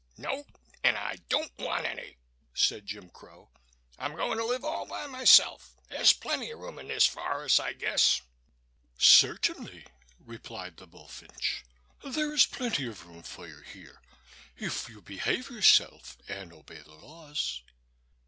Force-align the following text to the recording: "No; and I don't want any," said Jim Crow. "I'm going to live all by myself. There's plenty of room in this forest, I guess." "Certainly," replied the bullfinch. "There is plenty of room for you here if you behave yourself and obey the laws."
"No; 0.17 0.47
and 0.83 0.97
I 0.97 1.17
don't 1.29 1.55
want 1.59 1.85
any," 1.85 2.17
said 2.55 2.87
Jim 2.87 3.11
Crow. 3.11 3.51
"I'm 3.99 4.15
going 4.15 4.39
to 4.39 4.45
live 4.45 4.65
all 4.65 4.87
by 4.87 5.05
myself. 5.05 5.75
There's 5.89 6.11
plenty 6.11 6.49
of 6.49 6.57
room 6.57 6.79
in 6.79 6.87
this 6.87 7.05
forest, 7.05 7.59
I 7.59 7.73
guess." 7.73 8.19
"Certainly," 8.97 9.85
replied 10.19 10.77
the 10.77 10.87
bullfinch. 10.87 11.63
"There 12.03 12.33
is 12.33 12.47
plenty 12.47 12.87
of 12.87 13.05
room 13.05 13.21
for 13.21 13.47
you 13.47 13.59
here 13.61 14.01
if 14.57 14.89
you 14.89 15.03
behave 15.03 15.51
yourself 15.51 16.17
and 16.27 16.51
obey 16.51 16.79
the 16.79 16.95
laws." 16.95 17.61